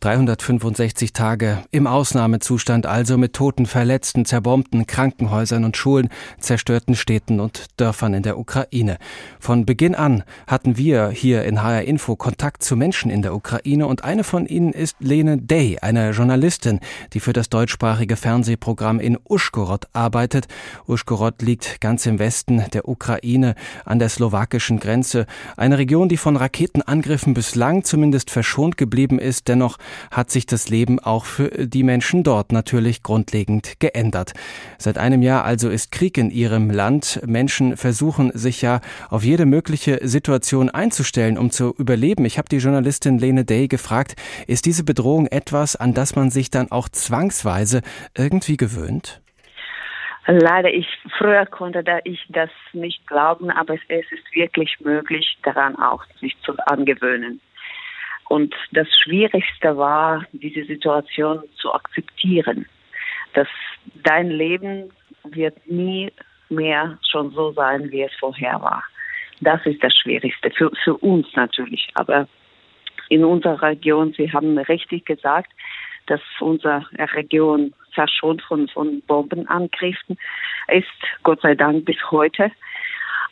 [0.00, 7.66] 365 Tage im Ausnahmezustand, also mit Toten, Verletzten, zerbombten Krankenhäusern und Schulen, zerstörten Städten und
[7.76, 8.96] Dörfern in der Ukraine.
[9.38, 13.86] Von Beginn an hatten wir hier in HR Info Kontakt zu Menschen in der Ukraine
[13.86, 16.80] und eine von ihnen ist Lene Day, eine Journalistin,
[17.12, 20.48] die für das deutschsprachige Fernsehprogramm in Uschgorod arbeitet.
[20.86, 23.54] Uschgorod liegt ganz im Westen der Ukraine
[23.84, 25.26] an der slowakischen Grenze,
[25.58, 29.76] eine Region, die von Raketenangriffen bislang zumindest verschont geblieben ist, dennoch
[30.10, 34.32] hat sich das Leben auch für die Menschen dort natürlich grundlegend geändert.
[34.78, 37.20] Seit einem Jahr also ist Krieg in ihrem Land.
[37.26, 42.24] Menschen versuchen sich ja auf jede mögliche Situation einzustellen, um zu überleben.
[42.24, 44.16] Ich habe die Journalistin Lene Day gefragt,
[44.46, 47.82] ist diese Bedrohung etwas, an das man sich dann auch zwangsweise
[48.16, 49.20] irgendwie gewöhnt?
[50.26, 50.86] Leider, ich
[51.18, 56.36] früher konnte da ich das nicht glauben, aber es, ist wirklich möglich, daran auch sich
[56.42, 57.40] zu angewöhnen.
[58.30, 62.64] Und das Schwierigste war, diese Situation zu akzeptieren,
[63.34, 63.48] dass
[64.04, 64.92] dein Leben
[65.24, 66.12] wird nie
[66.48, 68.84] mehr schon so sein, wie es vorher war.
[69.40, 71.90] Das ist das Schwierigste für, für uns natürlich.
[71.94, 72.28] Aber
[73.08, 75.50] in unserer Region, Sie haben richtig gesagt,
[76.06, 80.16] dass unsere Region verschont von, von Bombenangriffen
[80.68, 80.86] ist,
[81.24, 82.52] Gott sei Dank bis heute.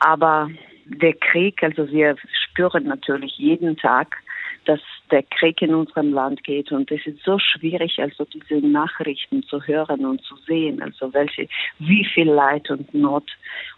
[0.00, 0.50] Aber
[0.84, 4.16] der Krieg, also wir spüren natürlich jeden Tag,
[4.64, 4.80] dass
[5.10, 6.70] der Krieg in unserem Land geht.
[6.72, 11.48] Und es ist so schwierig, also diese Nachrichten zu hören und zu sehen, also welche,
[11.78, 13.30] wie viel Leid und Not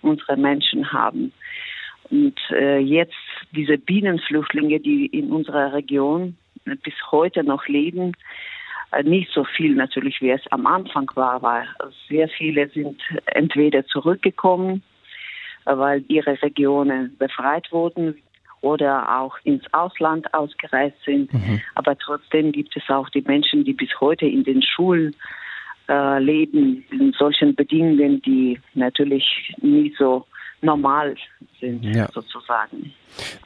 [0.03, 1.33] unsere Menschen haben.
[2.11, 3.15] Und äh, jetzt
[3.53, 8.13] diese Bienenflüchtlinge, die in unserer Region bis heute noch leben,
[8.93, 11.67] äh, nicht so viel natürlich, wie es am Anfang war, weil
[12.09, 14.83] sehr viele sind entweder zurückgekommen,
[15.65, 18.17] äh, weil ihre Regionen befreit wurden,
[18.63, 21.33] oder auch ins Ausland ausgereist sind.
[21.33, 21.61] Mhm.
[21.75, 25.15] Aber trotzdem gibt es auch die Menschen, die bis heute in den Schulen
[25.89, 30.25] äh, leben, in solchen Bedingungen, die natürlich nie so
[30.63, 31.17] normal
[31.61, 32.09] sind, ja.
[32.13, 32.93] sozusagen.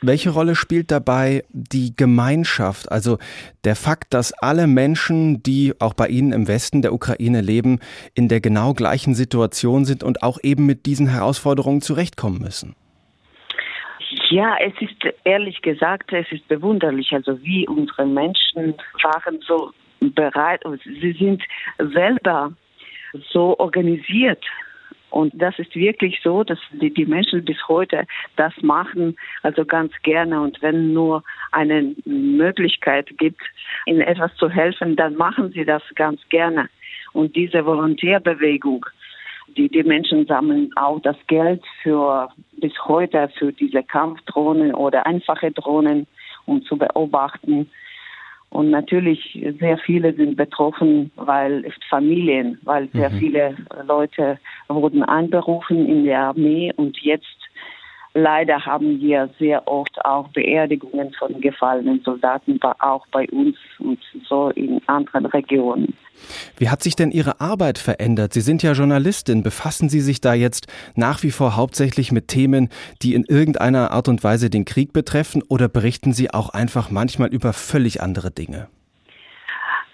[0.01, 3.19] Welche Rolle spielt dabei die Gemeinschaft, also
[3.65, 7.81] der Fakt, dass alle Menschen, die auch bei Ihnen im Westen der Ukraine leben,
[8.15, 12.77] in der genau gleichen Situation sind und auch eben mit diesen Herausforderungen zurechtkommen müssen?
[14.29, 20.63] Ja, es ist ehrlich gesagt, es ist bewunderlich, also wie unsere Menschen waren so bereit,
[20.85, 21.43] sie sind
[21.79, 22.53] selber
[23.31, 24.45] so organisiert.
[25.11, 28.07] Und das ist wirklich so, dass die, die Menschen bis heute
[28.37, 30.41] das machen, also ganz gerne.
[30.41, 31.23] Und wenn nur
[31.53, 33.41] eine Möglichkeit gibt,
[33.87, 36.69] ihnen etwas zu helfen, dann machen sie das ganz gerne.
[37.13, 38.85] Und diese Volontärbewegung,
[39.57, 45.51] die, die Menschen sammeln auch das Geld für bis heute für diese Kampfdrohnen oder einfache
[45.51, 46.07] Drohnen,
[46.47, 47.71] um zu beobachten.
[48.51, 53.19] Und natürlich sehr viele sind betroffen, weil Familien, weil sehr mhm.
[53.19, 57.37] viele Leute wurden anberufen in der Armee und jetzt
[58.19, 64.49] Leider haben wir sehr oft auch Beerdigungen von gefallenen Soldaten, auch bei uns und so
[64.55, 65.93] in anderen Regionen.
[66.57, 68.33] Wie hat sich denn Ihre Arbeit verändert?
[68.33, 69.43] Sie sind ja Journalistin.
[69.43, 72.71] Befassen Sie sich da jetzt nach wie vor hauptsächlich mit Themen,
[73.03, 77.29] die in irgendeiner Art und Weise den Krieg betreffen oder berichten Sie auch einfach manchmal
[77.29, 78.69] über völlig andere Dinge?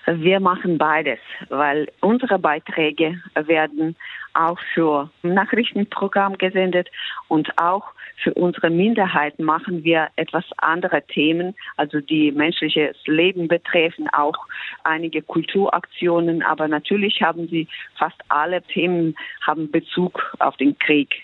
[0.06, 1.18] Wir machen beides,
[1.48, 3.96] weil unsere Beiträge werden
[4.34, 6.88] auch für Nachrichtenprogramm gesendet
[7.26, 7.84] und auch
[8.16, 14.36] für unsere Minderheiten machen wir etwas andere Themen, also die menschliches Leben betreffen, auch
[14.84, 21.22] einige Kulturaktionen, aber natürlich haben sie fast alle Themen haben Bezug auf den Krieg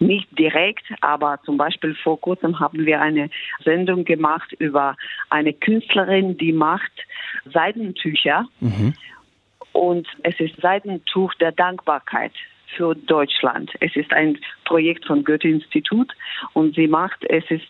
[0.00, 3.30] nicht direkt, aber zum Beispiel vor kurzem haben wir eine
[3.64, 4.96] Sendung gemacht über
[5.30, 6.92] eine Künstlerin, die macht
[7.52, 8.46] Seidentücher.
[8.60, 8.94] Mhm.
[9.72, 12.32] Und es ist Seidentuch der Dankbarkeit
[12.76, 13.70] für Deutschland.
[13.80, 16.12] Es ist ein Projekt von Goethe-Institut
[16.52, 17.68] und sie macht, es ist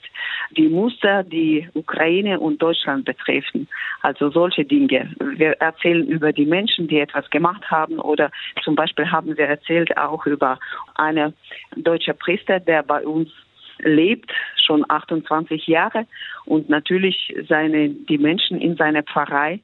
[0.57, 3.69] die Muster, die Ukraine und Deutschland betreffen.
[4.03, 5.15] Also solche Dinge.
[5.37, 8.31] Wir erzählen über die Menschen, die etwas gemacht haben oder
[8.63, 10.59] zum Beispiel haben wir erzählt auch über
[10.95, 11.35] einen
[11.77, 13.31] deutschen Priester, der bei uns
[13.79, 14.33] lebt,
[14.65, 16.07] schon 28 Jahre
[16.45, 19.61] und natürlich seine, die Menschen in seiner Pfarrei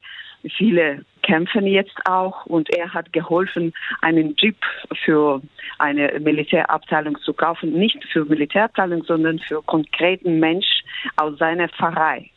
[0.57, 4.57] Viele kämpfen jetzt auch und er hat geholfen, einen Jeep
[5.03, 5.41] für
[5.79, 7.73] eine Militärabteilung zu kaufen.
[7.73, 10.83] Nicht für Militärabteilung, sondern für konkreten Mensch
[11.15, 12.29] aus seiner Pfarrei.